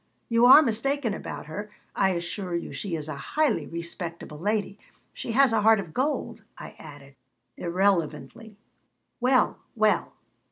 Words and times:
You 0.29 0.47
are 0.47 0.63
mistaken 0.63 1.13
about 1.13 1.45
her. 1.45 1.69
I 1.95 2.13
assure 2.13 2.55
you 2.55 2.73
she 2.73 2.95
is 2.95 3.07
a 3.07 3.17
highly 3.37 3.67
respectable 3.67 4.39
lady. 4.39 4.79
She 5.13 5.33
has 5.33 5.53
a 5.53 5.61
heart 5.61 5.79
of 5.79 5.93
gold," 5.93 6.43
I 6.57 6.75
added, 6.79 7.13
irrelevantly 7.55 8.57
"Well, 9.19 9.59
well! 9.75 10.15